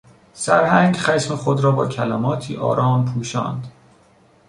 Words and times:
سرهنگ 0.33 0.95
خشم 0.97 1.35
خود 1.35 1.63
را 1.63 1.71
با 1.71 1.87
کلماتی 1.87 2.57
آرام 2.57 3.05
پوشاند. 3.13 3.67